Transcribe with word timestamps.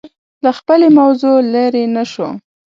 له 0.43 0.51
خپلې 0.57 0.87
موضوع 0.99 1.37
لرې 1.53 1.83
نه 1.95 2.03
شو 2.11 2.29